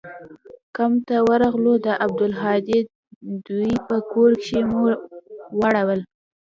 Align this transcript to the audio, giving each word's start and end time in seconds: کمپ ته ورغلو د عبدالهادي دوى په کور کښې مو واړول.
کمپ 0.75 0.97
ته 1.07 1.17
ورغلو 1.29 1.73
د 1.85 1.87
عبدالهادي 2.03 2.79
دوى 3.47 3.73
په 3.87 3.97
کور 4.11 4.31
کښې 4.43 4.59
مو 4.69 4.83
واړول. 5.59 6.01